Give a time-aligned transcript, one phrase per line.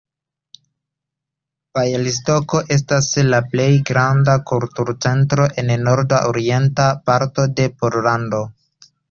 [1.79, 8.43] Bjalistoko estas la plej granda kulturcentro en nord-orienta parto de Pollando.